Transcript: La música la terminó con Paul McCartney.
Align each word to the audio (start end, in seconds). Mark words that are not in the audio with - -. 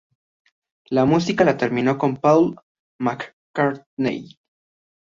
La 0.89 1.05
música 1.05 1.43
la 1.45 1.57
terminó 1.57 1.99
con 1.99 2.17
Paul 2.17 2.55
McCartney. 2.97 4.39